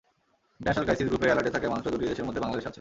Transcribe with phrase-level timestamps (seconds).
[0.59, 2.69] International crisis গ্রুপের অ্যালার্টে থাকা মাত্র দুটি দেশের মধ্যে বাংলাদেশ আছে।